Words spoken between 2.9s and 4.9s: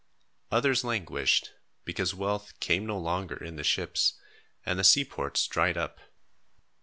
longer in the ships, and the